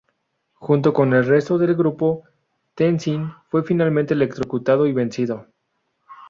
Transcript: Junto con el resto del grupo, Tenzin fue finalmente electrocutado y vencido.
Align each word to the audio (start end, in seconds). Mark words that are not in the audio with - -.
Junto 0.55 0.93
con 0.93 1.13
el 1.13 1.27
resto 1.27 1.59
del 1.59 1.75
grupo, 1.75 2.23
Tenzin 2.73 3.31
fue 3.51 3.61
finalmente 3.63 4.15
electrocutado 4.15 4.87
y 4.87 4.93
vencido. 4.93 5.45